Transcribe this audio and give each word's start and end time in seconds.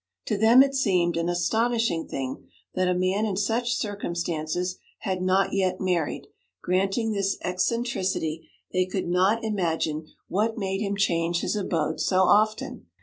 To 0.25 0.35
them 0.35 0.63
it 0.63 0.73
seemed 0.73 1.15
an 1.15 1.29
astonishing 1.29 2.07
thing 2.07 2.49
that 2.73 2.87
a 2.87 2.95
man 2.95 3.23
in 3.27 3.37
such 3.37 3.75
circumstances 3.75 4.79
had 5.01 5.21
not 5.21 5.53
yet 5.53 5.79
married; 5.79 6.25
granting 6.63 7.11
this 7.11 7.37
eccentricity, 7.43 8.49
they 8.73 8.87
could 8.87 9.07
not 9.07 9.43
imagine 9.43 10.07
what 10.27 10.57
made 10.57 10.81
him 10.81 10.95
change 10.97 11.41
his 11.41 11.55
abode 11.55 12.01
so 12.01 12.23
often. 12.23 12.87